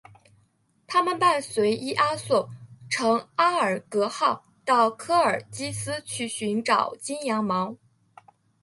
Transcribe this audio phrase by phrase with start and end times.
[0.87, 2.49] 他们伴随伊阿宋
[2.89, 7.77] 乘阿尔戈号到科尔基斯去寻找金羊毛。